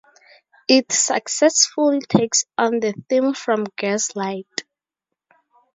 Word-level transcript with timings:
It 0.67 0.91
successfully 0.91 1.99
takes 1.99 2.45
on 2.57 2.79
the 2.79 2.95
theme 3.07 3.35
from 3.35 3.65
"Gaslight". 3.77 4.63